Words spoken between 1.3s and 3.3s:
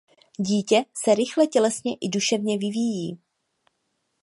tělesně i duševně vyvíjí.